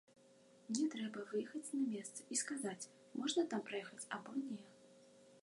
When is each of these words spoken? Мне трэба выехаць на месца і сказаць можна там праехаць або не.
Мне 0.69 0.85
трэба 0.93 1.25
выехаць 1.33 1.73
на 1.77 1.81
месца 1.91 2.19
і 2.37 2.39
сказаць 2.43 2.89
можна 3.21 3.41
там 3.53 3.61
праехаць 3.69 4.09
або 4.19 4.31
не. 4.45 4.61